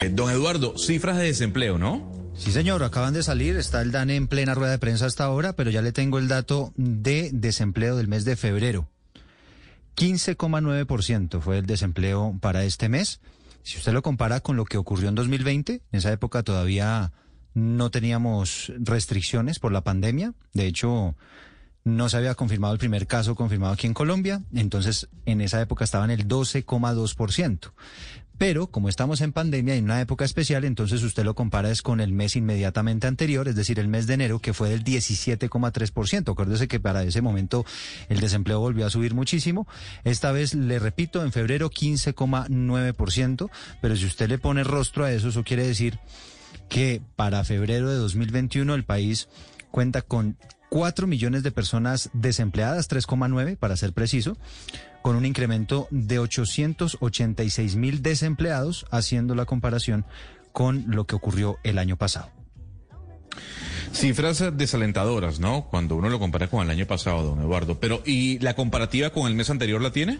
Eh, 0.00 0.10
Don 0.10 0.30
Eduardo, 0.30 0.78
cifras 0.78 1.16
de 1.16 1.24
desempleo, 1.24 1.76
¿no? 1.76 2.12
Sí, 2.36 2.52
señor, 2.52 2.84
acaban 2.84 3.14
de 3.14 3.24
salir, 3.24 3.56
está 3.56 3.82
el 3.82 3.90
DANE 3.90 4.14
en 4.14 4.28
plena 4.28 4.54
rueda 4.54 4.70
de 4.70 4.78
prensa 4.78 5.06
hasta 5.06 5.24
ahora, 5.24 5.54
pero 5.54 5.72
ya 5.72 5.82
le 5.82 5.90
tengo 5.90 6.20
el 6.20 6.28
dato 6.28 6.72
de 6.76 7.30
desempleo 7.32 7.96
del 7.96 8.06
mes 8.06 8.24
de 8.24 8.36
febrero. 8.36 8.88
15,9% 9.96 11.40
fue 11.40 11.58
el 11.58 11.66
desempleo 11.66 12.38
para 12.40 12.62
este 12.62 12.88
mes. 12.88 13.20
Si 13.64 13.78
usted 13.78 13.92
lo 13.92 14.02
compara 14.02 14.38
con 14.38 14.54
lo 14.56 14.66
que 14.66 14.78
ocurrió 14.78 15.08
en 15.08 15.16
2020, 15.16 15.72
en 15.72 15.82
esa 15.90 16.12
época 16.12 16.44
todavía 16.44 17.12
no 17.54 17.90
teníamos 17.90 18.72
restricciones 18.78 19.58
por 19.58 19.72
la 19.72 19.82
pandemia. 19.82 20.32
De 20.52 20.68
hecho, 20.68 21.16
no 21.82 22.08
se 22.08 22.16
había 22.18 22.36
confirmado 22.36 22.72
el 22.72 22.78
primer 22.78 23.08
caso 23.08 23.34
confirmado 23.34 23.72
aquí 23.72 23.88
en 23.88 23.94
Colombia. 23.94 24.42
Entonces, 24.54 25.08
en 25.26 25.40
esa 25.40 25.60
época 25.60 25.82
estaba 25.82 26.04
en 26.04 26.12
el 26.12 26.28
12,2%. 26.28 27.72
Pero 28.38 28.68
como 28.68 28.88
estamos 28.88 29.20
en 29.20 29.32
pandemia 29.32 29.74
y 29.74 29.78
en 29.78 29.84
una 29.84 30.00
época 30.00 30.24
especial, 30.24 30.64
entonces 30.64 31.02
usted 31.02 31.24
lo 31.24 31.34
compara 31.34 31.70
es 31.70 31.82
con 31.82 32.00
el 32.00 32.12
mes 32.12 32.36
inmediatamente 32.36 33.08
anterior, 33.08 33.48
es 33.48 33.56
decir, 33.56 33.80
el 33.80 33.88
mes 33.88 34.06
de 34.06 34.14
enero, 34.14 34.38
que 34.38 34.54
fue 34.54 34.70
del 34.70 34.84
17,3%. 34.84 36.32
Acuérdese 36.32 36.68
que 36.68 36.78
para 36.78 37.02
ese 37.02 37.20
momento 37.20 37.66
el 38.08 38.20
desempleo 38.20 38.60
volvió 38.60 38.86
a 38.86 38.90
subir 38.90 39.12
muchísimo. 39.12 39.66
Esta 40.04 40.30
vez, 40.30 40.54
le 40.54 40.78
repito, 40.78 41.24
en 41.24 41.32
febrero 41.32 41.68
15,9%, 41.68 43.50
pero 43.82 43.96
si 43.96 44.06
usted 44.06 44.28
le 44.28 44.38
pone 44.38 44.62
rostro 44.62 45.04
a 45.04 45.12
eso, 45.12 45.28
eso 45.28 45.42
quiere 45.42 45.66
decir 45.66 45.98
que 46.68 47.02
para 47.16 47.44
febrero 47.44 47.90
de 47.90 47.96
2021 47.96 48.74
el 48.74 48.84
país 48.84 49.28
cuenta 49.70 50.02
con 50.02 50.36
4 50.70 51.06
millones 51.06 51.42
de 51.42 51.50
personas 51.50 52.10
desempleadas, 52.12 52.90
3,9 52.90 53.56
para 53.56 53.76
ser 53.76 53.92
preciso, 53.92 54.36
con 55.02 55.16
un 55.16 55.24
incremento 55.24 55.88
de 55.90 56.18
886 56.18 57.76
mil 57.76 58.02
desempleados, 58.02 58.86
haciendo 58.90 59.34
la 59.34 59.46
comparación 59.46 60.04
con 60.52 60.84
lo 60.88 61.06
que 61.06 61.14
ocurrió 61.14 61.58
el 61.62 61.78
año 61.78 61.96
pasado. 61.96 62.30
Cifras 63.92 64.44
desalentadoras, 64.56 65.40
¿no? 65.40 65.66
Cuando 65.70 65.96
uno 65.96 66.10
lo 66.10 66.18
compara 66.18 66.48
con 66.48 66.62
el 66.62 66.70
año 66.70 66.86
pasado, 66.86 67.22
don 67.22 67.40
Eduardo. 67.40 67.80
Pero, 67.80 68.02
¿y 68.04 68.38
la 68.40 68.54
comparativa 68.54 69.10
con 69.10 69.26
el 69.28 69.34
mes 69.34 69.50
anterior 69.50 69.80
la 69.80 69.92
tiene? 69.92 70.18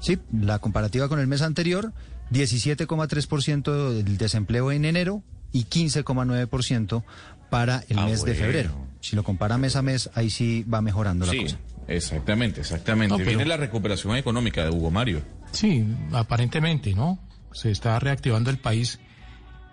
Sí, 0.00 0.18
la 0.32 0.58
comparativa 0.58 1.08
con 1.08 1.20
el 1.20 1.26
mes 1.26 1.42
anterior, 1.42 1.92
17,3% 2.32 3.92
del 3.92 4.18
desempleo 4.18 4.72
en 4.72 4.84
enero 4.84 5.22
y 5.52 5.64
15,9% 5.64 7.02
para 7.50 7.84
el 7.88 7.98
Ah, 7.98 8.06
mes 8.06 8.24
de 8.24 8.34
febrero. 8.34 8.86
Si 9.00 9.14
lo 9.16 9.22
compara 9.24 9.56
mes 9.58 9.76
a 9.76 9.82
mes, 9.82 10.10
ahí 10.14 10.30
sí 10.30 10.64
va 10.64 10.80
mejorando 10.80 11.26
la 11.26 11.32
Sí, 11.32 11.42
cosa. 11.42 11.58
exactamente, 11.88 12.60
exactamente. 12.60 13.12
No, 13.12 13.18
pero- 13.18 13.28
Viene 13.30 13.44
la 13.44 13.56
recuperación 13.56 14.16
económica 14.16 14.64
de 14.64 14.70
Hugo 14.70 14.90
Mario. 14.90 15.22
Sí, 15.52 15.84
aparentemente, 16.12 16.92
¿no? 16.94 17.18
Se 17.52 17.70
está 17.70 17.98
reactivando 17.98 18.50
el 18.50 18.58
país 18.58 18.98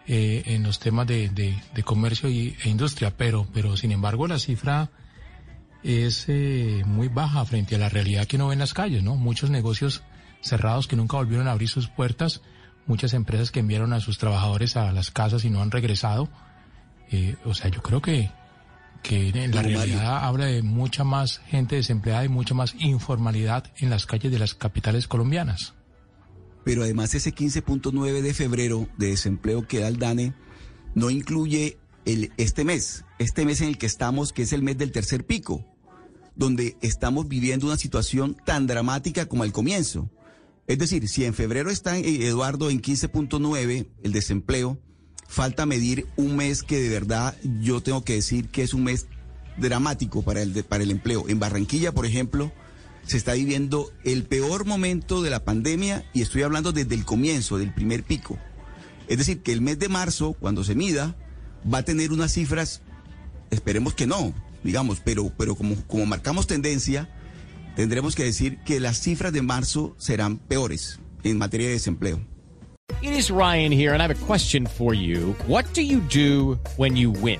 eh, 0.06 0.44
en 0.48 0.64
los 0.64 0.80
temas 0.80 1.08
de, 1.08 1.30
de- 1.30 1.56
de 1.74 1.84
comercio 1.84 2.30
y, 2.30 2.56
e 2.64 2.70
industria, 2.70 3.16
pero, 3.16 3.48
pero 3.54 3.78
sin 3.78 3.92
embargo 3.94 4.28
la 4.28 4.38
cifra 4.38 4.92
es 5.82 6.26
eh, 6.28 6.84
muy 6.86 7.08
baja 7.08 7.44
frente 7.46 7.76
a 7.76 7.78
la 7.78 7.90
realidad 7.90 8.26
que 8.26 8.36
uno 8.36 8.48
ve 8.50 8.54
en 8.54 8.60
las 8.60 8.74
calles, 8.74 9.02
¿no? 9.04 9.16
Muchos 9.16 9.50
negocios 9.50 10.04
cerrados 10.42 10.88
que 10.88 10.96
nunca 10.98 11.18
volvieron 11.18 11.48
a 11.48 11.52
abrir 11.54 11.70
sus 11.70 11.88
puertas, 11.88 12.42
muchas 12.86 13.14
empresas 13.14 13.52
que 13.52 13.60
enviaron 13.60 13.94
a 13.94 14.00
sus 14.00 14.18
trabajadores 14.18 14.76
a 14.78 14.92
las 14.92 15.12
casas 15.12 15.46
y 15.46 15.50
no 15.50 15.62
han 15.62 15.72
regresado. 15.72 16.30
Eh, 17.12 17.36
o 17.46 17.54
sea, 17.54 17.70
yo 17.70 17.82
creo 17.82 18.02
que, 18.02 18.32
que 19.02 19.30
en 19.30 19.54
la 19.54 19.62
realidad 19.62 20.26
habla 20.26 20.46
de 20.46 20.62
mucha 20.62 21.04
más 21.04 21.40
gente 21.48 21.76
desempleada 21.76 22.26
y 22.26 22.30
mucha 22.30 22.54
más 22.54 22.76
informalidad 22.80 23.66
en 23.78 23.90
las 23.90 24.06
calles 24.06 24.32
de 24.32 24.40
las 24.40 24.56
capitales 24.56 25.08
colombianas. 25.08 25.74
Pero 26.64 26.84
además 26.84 27.14
ese 27.14 27.34
15.9 27.34 28.22
de 28.22 28.34
febrero 28.34 28.88
de 28.98 29.08
desempleo 29.08 29.68
que 29.68 29.80
da 29.80 29.88
el 29.88 29.98
DANE 29.98 30.34
no 30.96 31.10
incluye 31.10 31.78
el, 32.06 32.32
este 32.38 32.64
mes, 32.64 33.06
este 33.20 33.46
mes 33.46 33.62
en 33.62 33.70
el 33.70 33.78
que 33.78 33.86
estamos, 33.86 34.34
que 34.34 34.44
es 34.44 34.54
el 34.54 34.64
mes 34.64 34.78
del 34.78 34.92
tercer 34.92 35.26
pico, 35.26 35.66
donde 36.36 36.78
estamos 36.82 37.28
viviendo 37.28 37.68
una 37.68 37.78
situación 37.78 38.36
tan 38.46 38.68
dramática 38.68 39.26
como 39.28 39.44
al 39.44 39.52
comienzo. 39.52 40.10
Es 40.68 40.80
decir, 40.80 41.08
si 41.10 41.26
en 41.26 41.34
febrero 41.34 41.70
está 41.70 41.98
eh, 41.98 42.28
Eduardo 42.28 42.70
en 42.70 42.82
15.9 42.82 43.88
el 44.02 44.12
desempleo, 44.12 44.80
falta 45.28 45.66
medir 45.66 46.08
un 46.16 46.36
mes 46.36 46.64
que 46.64 46.80
de 46.80 46.90
verdad 46.90 47.36
yo 47.62 47.82
tengo 47.82 48.04
que 48.04 48.14
decir 48.14 48.50
que 48.50 48.64
es 48.64 48.74
un 48.74 48.86
mes 48.86 49.08
dramático 49.58 50.22
para 50.24 50.42
el, 50.42 50.64
para 50.64 50.84
el 50.84 50.92
empleo. 50.92 51.28
En 51.28 51.40
Barranquilla, 51.40 51.92
por 51.92 52.06
ejemplo, 52.06 52.52
se 53.06 53.18
está 53.18 53.34
viviendo 53.34 53.92
el 54.04 54.24
peor 54.24 54.66
momento 54.66 55.22
de 55.22 55.30
la 55.30 55.44
pandemia 55.44 56.06
y 56.14 56.22
estoy 56.22 56.44
hablando 56.44 56.72
desde 56.72 56.96
el 56.96 57.06
comienzo, 57.06 57.58
del 57.58 57.74
primer 57.74 58.04
pico. 58.04 58.38
Es 59.08 59.18
decir, 59.18 59.42
que 59.42 59.52
el 59.52 59.62
mes 59.62 59.80
de 59.80 59.90
marzo, 59.90 60.34
cuando 60.34 60.64
se 60.64 60.76
mida, 60.76 61.16
va 61.72 61.80
a 61.80 61.86
tener 61.86 62.14
unas 62.14 62.32
cifras, 62.32 62.82
esperemos 63.52 63.94
que 63.94 64.08
no, 64.08 64.34
digamos, 64.64 65.02
pero, 65.04 65.32
pero 65.38 65.56
como, 65.56 65.76
como 65.88 66.06
marcamos 66.06 66.48
tendencia, 66.48 67.10
tendremos 67.76 68.16
que 68.16 68.24
decir 68.24 68.60
que 68.60 68.80
las 68.80 69.00
cifras 69.00 69.34
de 69.34 69.42
marzo 69.42 69.96
serán 69.98 70.38
peores 70.38 71.00
en 71.24 71.38
materia 71.38 71.68
de 71.68 71.74
desempleo. 71.74 72.20
It 73.02 73.14
is 73.14 73.30
Ryan 73.30 73.72
here, 73.72 73.94
and 73.94 74.02
I 74.02 74.08
have 74.08 74.12
a 74.12 74.26
question 74.26 74.68
for 74.68 74.94
you. 74.94 75.36
What 75.48 75.66
do 75.74 75.82
you 75.82 76.02
do 76.02 76.60
when 76.78 76.96
you 76.96 77.12
win? 77.12 77.40